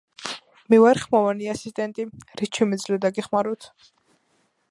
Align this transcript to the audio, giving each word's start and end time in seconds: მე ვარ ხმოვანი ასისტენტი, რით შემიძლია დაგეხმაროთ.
მე 0.73 0.77
ვარ 0.83 0.99
ხმოვანი 1.01 1.51
ასისტენტი, 1.51 2.07
რით 2.41 2.61
შემიძლია 2.61 3.01
დაგეხმაროთ. 3.05 3.71